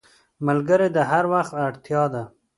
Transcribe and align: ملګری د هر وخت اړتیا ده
ملګری 0.47 0.87
د 0.93 0.97
هر 1.11 1.23
وخت 1.33 1.53
اړتیا 1.65 2.03
ده 2.13 2.23